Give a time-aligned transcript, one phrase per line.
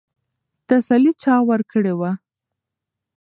[0.67, 2.11] تسلي چا ورکړې وه؟